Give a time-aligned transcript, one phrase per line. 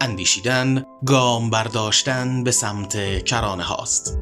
[0.00, 4.18] اندیشیدن گام برداشتن به سمت کرانه هاست.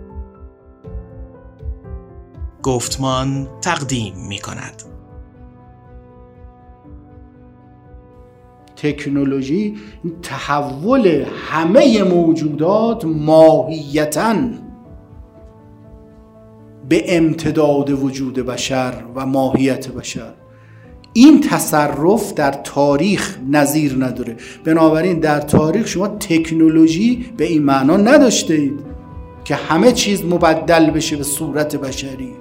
[2.62, 4.82] گفتمان تقدیم می کند.
[8.76, 9.76] تکنولوژی
[10.22, 14.34] تحول همه موجودات ماهیتا
[16.88, 20.34] به امتداد وجود بشر و ماهیت بشر.
[21.16, 24.36] این تصرف در تاریخ نظیر نداره.
[24.64, 28.80] بنابراین در تاریخ شما تکنولوژی به این معنا نداشته اید
[29.44, 32.32] که همه چیز مبدل بشه به صورت بشری.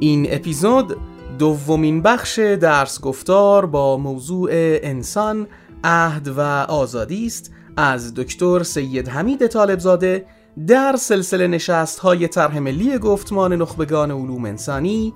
[0.00, 0.96] این اپیزود
[1.38, 4.50] دومین بخش درس گفتار با موضوع
[4.82, 5.46] انسان
[5.84, 10.26] عهد و آزادی است از دکتر سید حمید طالبزاده
[10.66, 15.14] در سلسله نشست های طرح ملی گفتمان نخبگان علوم انسانی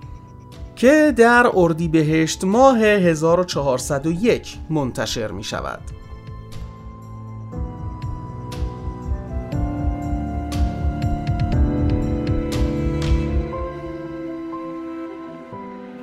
[0.76, 5.80] که در اردیبهشت ماه 1401 منتشر می شود.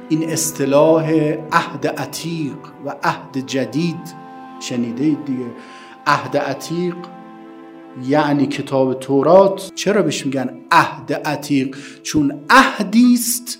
[0.09, 1.11] این اصطلاح
[1.51, 4.28] عهد عتیق و عهد جدید
[4.59, 5.45] شنیده دیگه.
[6.07, 6.95] عهد عتیق
[8.07, 9.71] یعنی کتاب تورات.
[9.75, 13.59] چرا بهش میگن عهد عتیق؟ چون عهدی است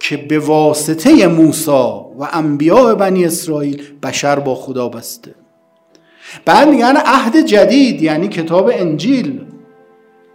[0.00, 1.70] که به واسطه موسی
[2.18, 5.34] و انبیاء بنی اسرائیل بشر با خدا بسته.
[6.44, 9.46] بعد میگن عهد جدید یعنی کتاب انجیل.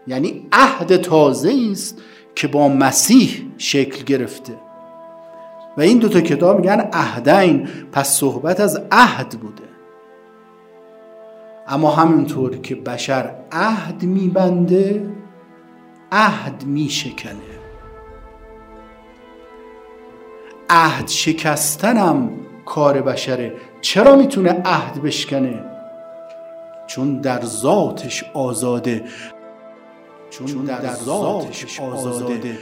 [0.07, 2.01] یعنی عهد تازه است
[2.35, 4.68] که با مسیح شکل گرفته.
[5.77, 9.63] و این دوتا کتاب میگن عهدین پس صحبت از عهد بوده.
[11.67, 15.09] اما همینطور که بشر عهد میبنده
[16.11, 17.59] عهد میشکنه.
[20.69, 22.29] عهد شکستنم
[22.65, 23.53] کار بشره.
[23.81, 25.65] چرا می‌تونه عهد بشکنه؟
[26.87, 29.03] چون در ذاتش آزاده.
[30.29, 32.57] چون, در, ذاتش آزاده.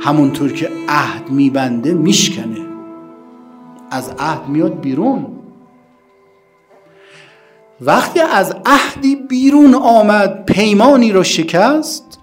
[0.00, 2.60] همونطور که عهد میبنده میشکنه.
[3.90, 5.26] از عهد میاد بیرون.
[7.80, 12.18] وقتی از عهدی بیرون آمد پیمانی رو شکست.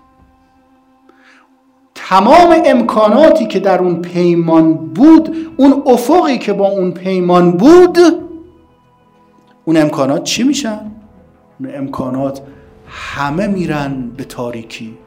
[1.96, 7.98] تمام امکاناتی که در اون پیمان بود اون افقی که با اون پیمان بود
[9.66, 10.92] اون امکانات چی میشن؟
[11.60, 12.42] اون امکانات
[12.88, 14.98] همه میرن به تاریکی.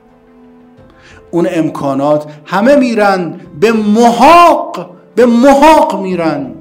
[1.31, 6.55] اون امکانات همه میرن به محاق به محاق میرن.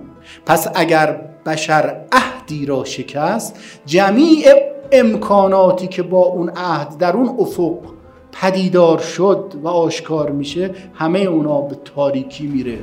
[0.46, 3.56] پس اگر بشر عهدی را شکست
[3.86, 4.46] جمیع
[4.92, 7.78] امکاناتی که با اون عهد در اون افق
[8.32, 12.78] پدیدار شد و آشکار میشه همه اونا به تاریکی میره.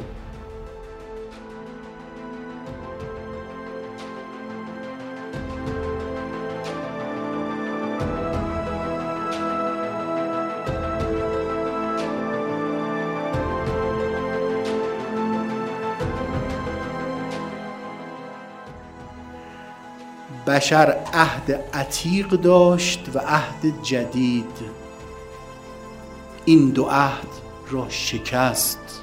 [20.47, 24.87] بشر عهد عتیق داشت و عهد جدید.
[26.45, 27.29] این دو عهد
[27.71, 29.03] را شکست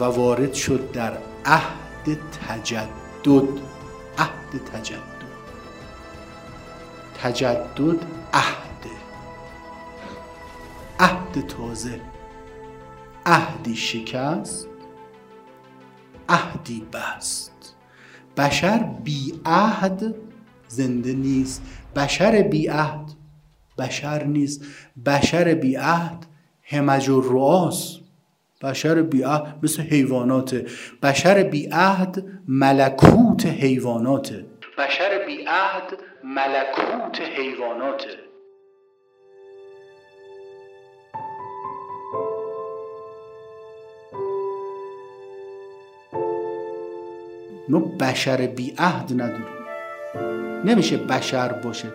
[0.00, 1.12] و وارد شد در
[1.44, 3.60] عهد تجدد.
[4.18, 5.20] عهد تجدد.
[7.22, 8.86] تجدد عهد.
[11.00, 12.00] عهد تازه.
[13.26, 14.66] عهدی شکست.
[16.28, 17.69] عهدی بست.
[18.40, 20.14] بشر بی عهد
[20.68, 21.62] زنده نیست.
[21.96, 23.10] بشر بی عهد
[23.78, 24.64] بشر نیست.
[25.06, 26.26] بشر بی عهد
[26.62, 27.98] همج و رؤاس.
[28.62, 30.66] بشر بی عهد مثل حیواناته.
[31.02, 34.46] بشر بی عهد ملکوت حیواناته.
[34.78, 38.29] بشر بی عهد ملکوت حیواناته.
[47.70, 49.60] ما بشر بی عهد نداریم.
[50.64, 51.88] نمیشه بشر باشه.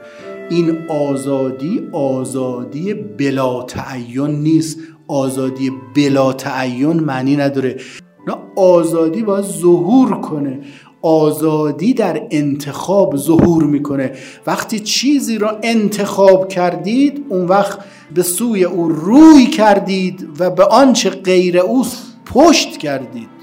[0.50, 4.80] این آزادی آزادی بلا تعین نیست.
[5.08, 7.80] آزادی بلا تعین معنی نداره.
[8.28, 10.60] نه آزادی باید ظهور کنه.
[11.02, 14.12] آزادی در انتخاب ظهور می‌کنه.
[14.48, 17.80] وقتی چیزی را انتخاب کردید اون وقت
[18.14, 21.86] به سوی او روی کردید و به آنچه غیر او
[22.26, 23.35] پشت کردید.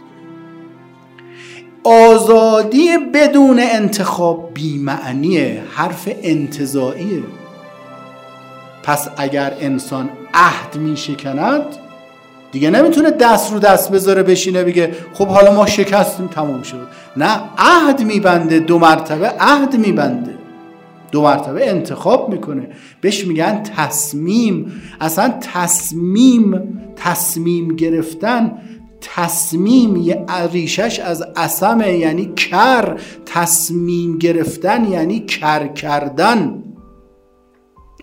[1.84, 7.22] آزادی بدون انتخاب بیمعنیه حرف انتظاییه
[8.82, 11.64] پس اگر انسان عهد می شکند
[12.52, 16.86] دیگه نمی‌تونه دست رو دست بذاره بشینه بگه خب حالا ما شکستیم تموم شد.
[17.16, 20.34] نه عهد میبنده دو مرتبه عهد میبنده.
[21.12, 22.68] دو مرتبه انتخاب می‌کنه.
[23.00, 24.82] بهش میگن تصمیم.
[25.00, 28.52] اصلا تصمیم تصمیم گرفتن
[29.14, 33.00] تصمیم ریشش از اسمه یعنی کر.
[33.26, 36.62] تصمیم گرفتن یعنی کر کردن.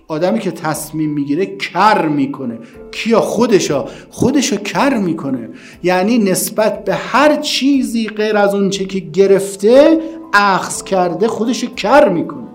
[0.08, 2.60] آدمی که تصمیم می‌گیره کر می‌کنه.
[2.92, 3.86] کیا؟ خودشا.
[4.10, 5.50] خودشو کر می‌کنه.
[5.84, 10.00] یعنی نسبت به هر چیزی غیر از اون چه که گرفته
[10.34, 12.48] اخذ کرده خودشو کر می‌کنه.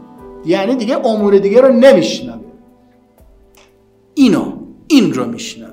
[0.46, 2.44] یعنی دیگه امور دیگه رو نمیشنوه.
[4.14, 4.52] اینو
[4.88, 5.70] این رو میشنوه.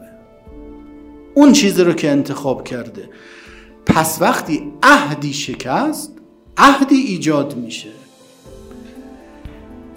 [1.33, 3.09] اون چیزی رو که انتخاب کرده.
[3.85, 6.11] پس وقتی عهدی شکست
[6.57, 7.89] عهدی ایجاد میشه.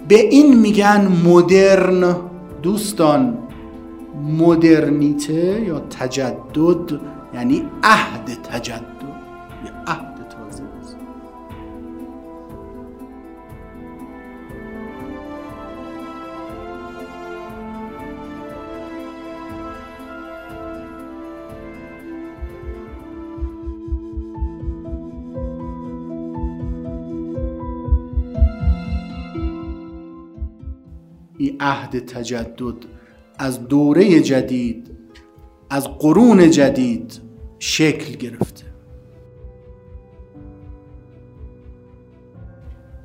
[0.07, 2.15] به این میگن مدرن
[2.63, 3.37] دوستان.
[4.37, 6.99] مدرنیته یا تجدد
[7.33, 8.94] یعنی عهد تجدد.
[31.37, 32.85] این عهد تجدد
[33.39, 34.91] از دوره جدید
[35.69, 37.21] از قرون جدید
[37.59, 38.65] شکل گرفته.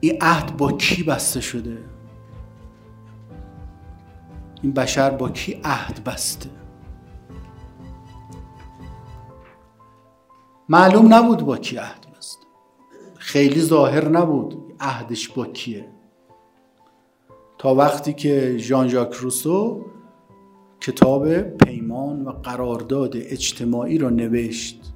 [0.01, 1.79] این عهد با کی بسته شده؟
[4.63, 6.51] این بشر با کی عهد بسته؟
[10.69, 12.47] معلوم نبود با کی عهد بسته.
[13.17, 16.00] خیلی ظاهر نبود عهدش با کیه.
[17.61, 19.87] تا وقتی که ژان ژاک روسو
[20.81, 24.93] کتاب پیمان و قرارداد اجتماعی را نوشت.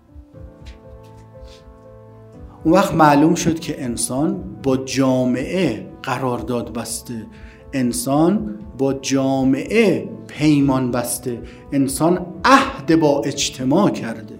[2.64, 7.26] اون وقت معلوم شد که انسان با جامعه قرارداد بسته.
[7.72, 11.42] انسان با جامعه پیمان بسته.
[11.72, 14.38] انسان عهد با اجتماع کرده.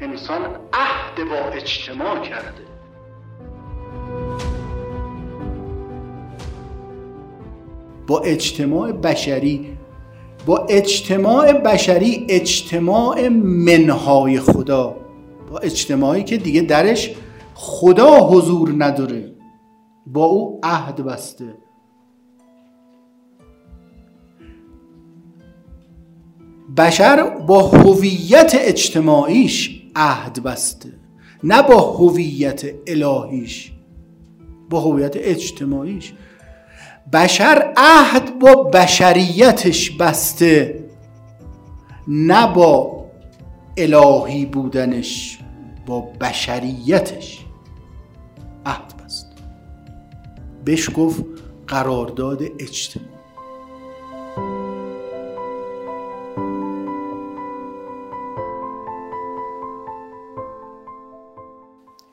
[0.00, 2.69] انسان عهد با اجتماع کرده.
[8.10, 9.78] با اجتماع بشری
[10.46, 14.96] با اجتماع بشری اجتماع منهای خدا
[15.50, 17.14] با اجتماعی که دیگه درش
[17.54, 19.34] خدا حضور نداره
[20.06, 21.54] با او عهد بسته.
[26.76, 30.92] بشر با هویت اجتماعیش عهد بسته
[31.44, 33.72] نه با هویت الهیش
[34.70, 36.12] با هویت اجتماعیش.
[37.12, 40.84] بشر عهد با بشریتش بسته
[42.08, 43.04] نه با
[43.76, 45.38] الهی بودنش
[45.86, 47.44] با بشریتش
[48.66, 49.26] عهد بست.
[50.64, 51.24] بهش گفت
[51.68, 53.06] قرارداد اجتماع.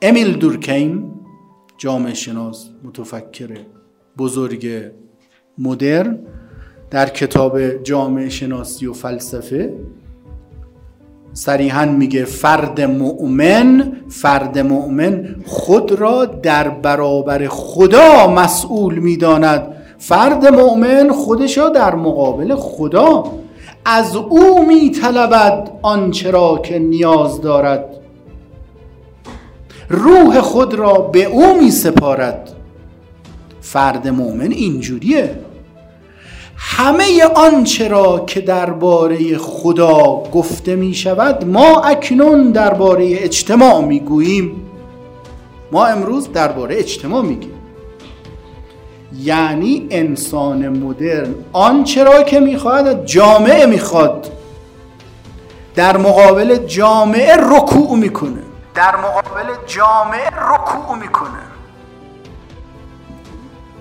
[0.02, 1.20] امیل دورکیم
[1.78, 3.66] جامعه شناس متفکره
[4.18, 4.66] بزرگ
[5.58, 6.18] مدرن
[6.90, 9.74] در کتاب جامعه شناسی و فلسفه
[11.32, 19.74] صریحا میگه فرد مؤمن فرد مؤمن خود را در برابر خدا مسئول می‌داند.
[19.98, 23.24] فرد مؤمن خودش را در مقابل خدا.
[23.84, 27.84] از او میطلبد آنچه را که نیاز دارد.
[29.88, 32.57] روح خود را به او می سپارد
[33.72, 35.38] فرد مؤمن اینجوریه.
[36.56, 44.66] همه آنچه را که درباره خدا گفته می شود ما اکنون درباره اجتماع می گوییم.
[45.72, 47.52] ما امروز درباره اجتماع میگیم
[49.22, 54.30] یعنی انسان مدرن آنچه را که می‌خواهد جامعه می‌خواد
[55.74, 58.42] در مقابل جامعه رکوع می‌کنه
[58.74, 61.47] در مقابل جامعه رکوع می‌کنه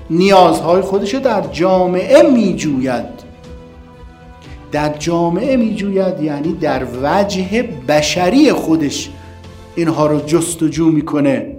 [0.09, 3.27] نیازهای خودش رو در جامعه میجوید.
[4.71, 9.09] در جامعه میجوید یعنی در وجه بشری خودش
[9.75, 11.57] اینها رو جستجو می‌کنه.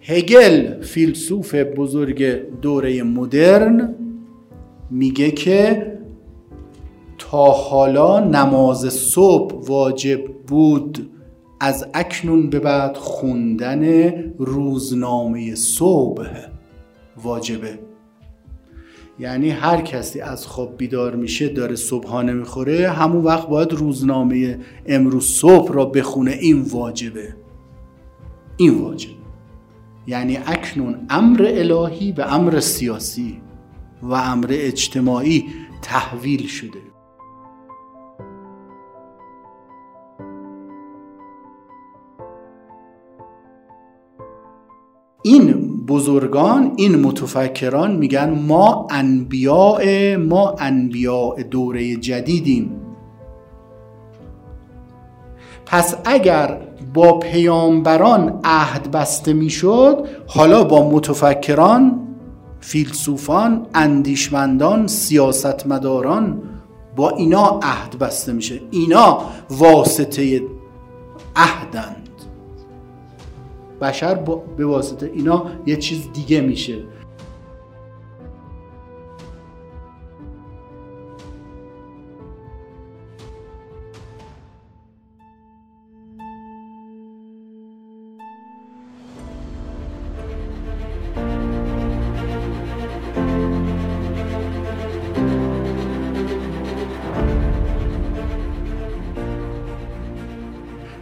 [0.00, 2.22] هگل فیلسوف بزرگ
[2.60, 3.94] دوره مدرن
[4.90, 5.92] میگه که
[7.18, 11.10] تا حالا نماز صبح واجب بود.
[11.60, 16.28] از اکنون به بعد خوندن روزنامه صبح
[17.22, 17.78] واجبه.
[19.18, 25.24] یعنی هر کسی از خواب بیدار میشه داره صبحانه می‌خوره همون وقت باید روزنامه امروز
[25.24, 26.30] صبح را بخونه.
[26.30, 27.34] این واجبه.
[28.56, 29.10] این واجب.
[30.06, 33.40] یعنی اکنون امر الهی به امر سیاسی
[34.02, 35.44] و امر اجتماعی
[35.82, 36.93] تحویل شده.
[45.26, 52.80] این بزرگان این متفکران میگن ما انبیاء ما انبیاء دوره جدیدیم.
[55.66, 56.58] پس اگر
[56.94, 62.00] با پیامبران عهد بسته می‌شد حالا با متفکران
[62.60, 66.42] فیلسوفان اندیشمندان سیاستمداران
[66.96, 68.60] با اینا عهد بسته میشه.
[68.70, 69.18] اینا
[69.50, 70.42] واسطه
[71.36, 72.03] عهدن.
[73.84, 74.14] بشر
[74.56, 76.82] به واسطه اینا یه چیز دیگه میشه.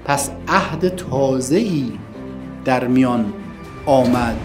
[0.04, 1.92] پس عهد تازه ای
[2.64, 3.32] در میان
[3.86, 4.36] آمد.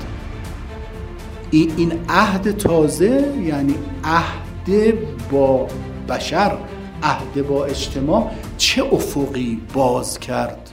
[1.51, 4.93] این عهد تازه یعنی عهد
[5.31, 5.67] با
[6.09, 6.57] بشر
[7.03, 10.71] عهد با اجتماع چه افقی باز کرد؟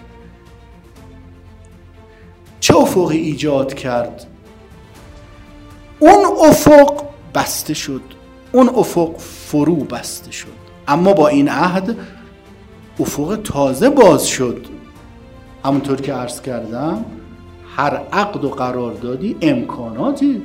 [2.61, 4.27] چه افقی ایجاد کرد؟
[5.99, 8.03] اون افق بسته شد
[8.53, 10.65] اون افق فرو بسته شد.
[10.89, 11.97] اما با این عهد
[13.01, 14.67] افق تازه باز شد.
[15.65, 17.05] همونطور که عرض کردم
[17.77, 20.43] هر عقد و قراردادی امکاناتی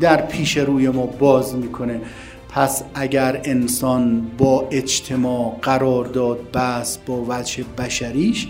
[0.00, 2.00] در پیش روی ما باز می‌کنه.
[2.48, 8.48] پس اگر انسان با اجتماع قرارداد بس با وجه بشریش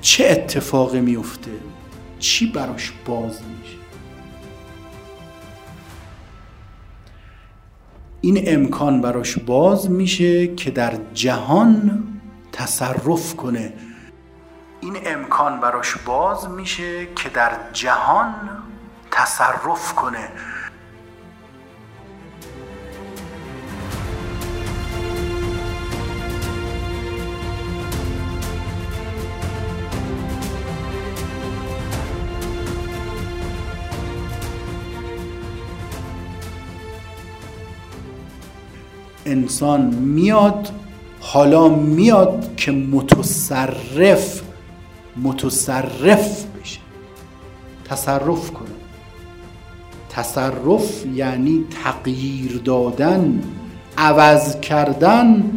[0.00, 1.50] چه اتفاقی میفته
[2.18, 3.76] چی براش باز میشه؟
[8.20, 12.04] این امکان براش باز میشه که در جهان
[12.52, 13.72] تصرف کنه.
[14.82, 18.34] این امکان براش باز میشه که در جهان
[19.10, 20.28] تصرف کنه.
[39.26, 40.72] انسان میاد
[41.20, 44.49] حالا میاد که متصرف
[45.16, 46.80] متصرف بشه.
[47.84, 48.68] تصرف کنه.
[50.10, 53.42] تصرف یعنی تغییر دادن
[53.98, 55.50] عوض کردن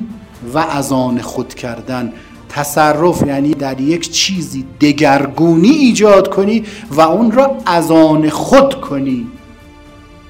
[0.54, 2.14] و از آن خود کردن.
[2.50, 9.28] تصرف یعنی در یک چیزی دگرگونی ایجاد کنی و اون را از آن خود کنی.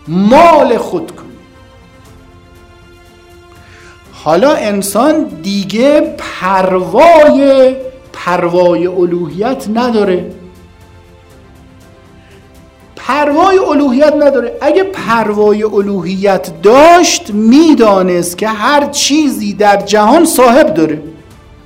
[0.07, 1.23] مال خود کنی.
[4.11, 7.75] حالا انسان دیگه پروای
[8.13, 10.31] پروای الوهیت نداره.
[12.95, 14.57] پروای الوهیت نداره.
[14.61, 21.01] اگه پروای الوهیت داشت می‌دانست که هر چیزی در جهان صاحب داره.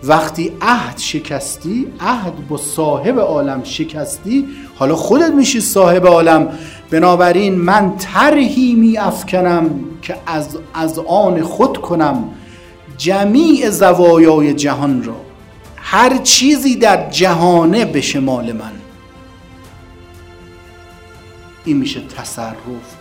[0.03, 6.49] وقتی عهد شکستی عهد با صاحب عالم شکستی حالا خودت میشی صاحب عالم.
[6.91, 9.69] بنابراین من طرحی می افکنم
[10.01, 12.23] که از, از آن خود کنم
[12.97, 15.26] جمیع زوایای جهان را.
[15.89, 18.72] هر چیزی در جهانه به مال من.
[21.65, 22.96] این میشه تصرف.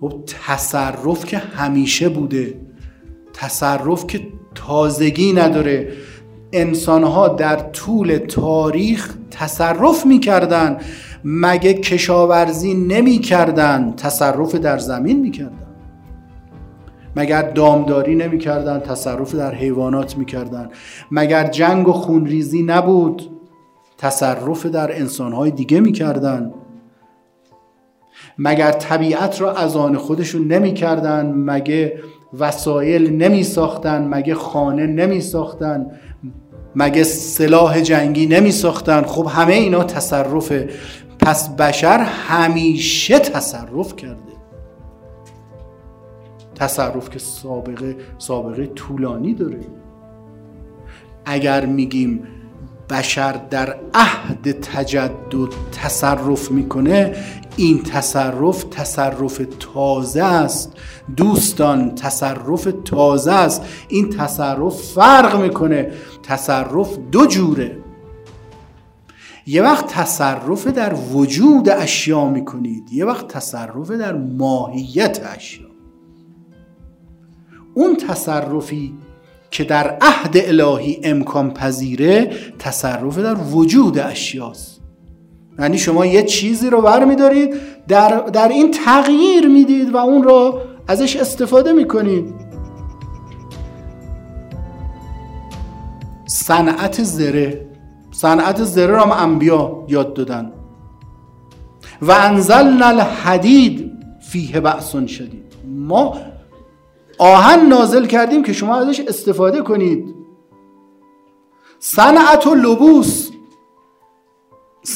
[0.00, 0.12] خب
[0.46, 2.60] تصرف که همیشه بوده
[3.32, 4.20] تصرف که
[4.54, 5.92] تازگی نداره.
[6.52, 10.78] انسانها در طول تاریخ تصرف می‌کردن
[11.24, 15.66] مگه کشاورزی نمی‌کردن تصرف در زمین می‌کردن.
[17.16, 20.68] مگر دامداری نمی‌کردن تصرف در حیوانات می‌کردن.
[21.10, 23.22] مگر جنگ و خونریزی نبود
[23.98, 26.52] تصرف در انسانهای دیگه می‌کردن.
[28.38, 32.02] مگر طبیعت را از آن خودشون نمی‌کردن مگه
[32.38, 35.86] وسایل نمی ساختن مگه خانه نمی ساختن
[36.76, 40.68] مگه سلاح جنگی نمی ساختن خب همه اینا تصرفه
[41.18, 44.38] پس بشر همیشه تصرف کرده.
[46.54, 49.60] تصرف که سابقه سابقه طولانی داره.
[51.24, 52.22] اگر میگیم
[52.90, 55.48] بشر در عهد تجدد
[55.82, 57.14] تصرف می‌کنه
[57.58, 60.72] این تصرف تصرف تازه است.
[61.16, 63.62] دوستان تصرف تازه است.
[63.88, 65.92] این تصرف فرق می‌کنه.
[66.22, 67.78] تصرف دو جوره.
[69.46, 75.68] یه وقت تصرف در وجود اشیا می‌کنید یه وقت تصرف در ماهیت اشیا.
[77.74, 78.94] اون تصرفی
[79.50, 84.77] که در عهد الهی امکان پذیره تصرف در وجود اشیاست.
[85.58, 87.54] یعنی شما یه چیزی رو برمیدارید
[87.88, 92.34] در, در این تغییر می‌دید و اون رو ازش استفاده می‌کنید.
[96.26, 97.66] صنعت زره.
[98.10, 100.52] صنعت زره رو هم انبیا یاد دادن.
[102.02, 105.44] و انزلنا الحدید فیه بأس شدید.
[105.66, 106.16] ما
[107.18, 110.14] آهن نازل کردیم که شما ازش استفاده کنید.
[111.78, 113.27] صنعت و لبوس.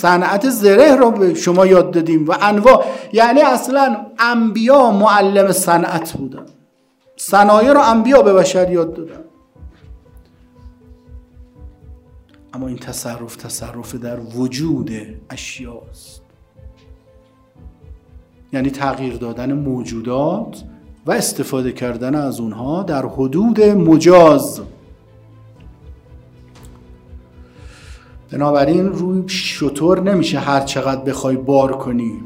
[0.01, 2.85] صنعت زره رو به شما یاد دادیم و انواع.
[3.13, 6.47] یعنی اصلا انبیا معلم صنعت بودن
[7.17, 9.25] صنایع رو انبیا به بشر یاد دادن.
[12.55, 14.91] اما این تصرف تصرف در وجود
[15.31, 16.23] اشیاست
[18.53, 20.65] یعنی تغییر دادن موجودات
[21.07, 24.61] و استفاده کردن از اونها در حدود مجاز.
[28.33, 32.23] بنابراین روی شطور نمیشه هر چقدر بخوای بار کنی.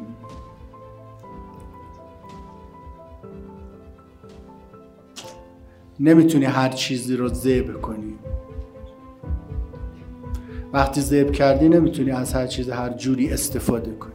[6.01, 8.14] نمی‌تونی هر چیزی رو ذبح کنی.
[10.73, 14.12] وقتی ذبح کردی نمی‌تونی از هر چیز هر جوری استفاده کنی.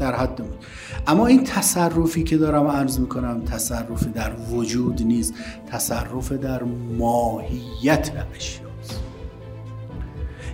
[0.00, 0.64] در حد بود
[1.06, 5.34] اما این تصرفی که دارم عرض می‌کنم تصرف در وجود نیست.
[5.70, 6.62] تصرف در
[6.98, 8.71] ماهیت اشیاست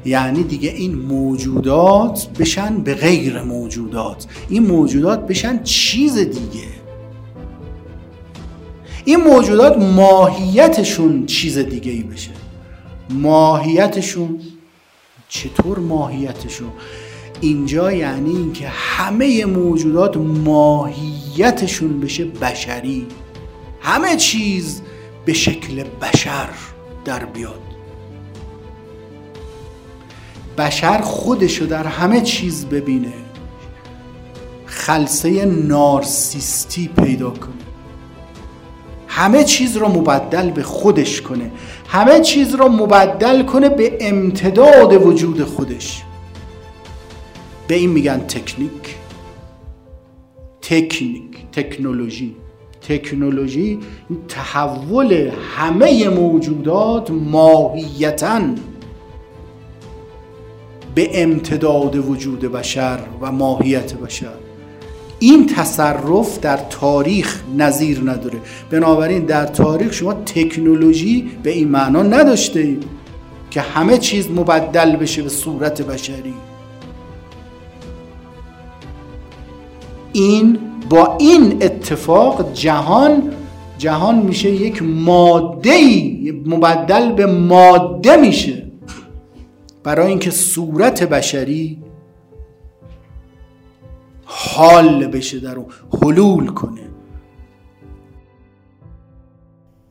[0.05, 4.27] یعنی دیگه این موجودات بشن به غیر موجودات.
[4.49, 6.69] این موجودات بشن چیز دیگه.
[9.05, 12.31] این موجودات ماهیتشون چیز دیگه ای بشه.
[13.11, 14.41] ماهیتشون
[15.29, 16.71] چطور ماهیتشون؟
[17.41, 23.07] اینجا یعنی اینکه همه موجودات ماهیتشون بشه بشری.
[23.81, 24.83] همه چیز
[25.25, 26.49] به شکل بشر
[27.05, 27.68] در بیاد.
[30.59, 33.13] بشر خودشو در همه چیز ببینه.
[34.67, 37.53] خلصه نارسیستی پیدا کنه.
[39.07, 41.51] همه چیز رو مبدل به خودش کنه.
[41.89, 46.03] همه چیز رو مبدل کنه به امتداد وجود خودش.
[47.69, 48.97] به این میگن تکنیک.
[50.63, 52.37] تکنیک تکنولوژی.
[52.89, 53.79] تکنولوژی
[54.29, 58.41] تحول همه موجودات ماهیتا
[60.99, 64.35] به امتداد وجود بشر و ماهیت بشر.
[65.19, 68.39] این تصرف در تاریخ نظیر نداره.
[68.71, 72.85] بنابراین در تاریخ شما تکنولوژی به این معنا نداشته اید
[73.51, 76.35] که همه چیز مبدل بشه به صورت بشری.
[80.13, 80.59] این
[80.91, 83.23] با این اتفاق جهان
[83.79, 85.79] جهان میشه یک ماده
[86.47, 88.68] مبدل به ماده میشه.
[89.89, 91.83] برای اینکه صورت بشری
[94.25, 95.57] حال بشه در
[96.03, 96.91] حلول کنه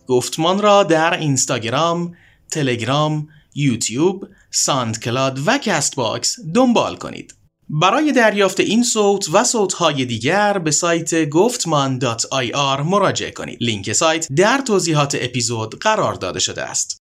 [0.08, 2.16] گفتمان را در اینستاگرام،
[2.52, 7.36] تلگرام، یوتیوب، ساندکلاد و Castbox دنبال کنید.
[7.70, 13.58] برای دریافت این صوت و صوتهای دیگر به سایت گفتمان.ir مراجعه کنید.
[13.62, 17.02] لینک سایت در توضیحات اپیزود قرار داده شده است.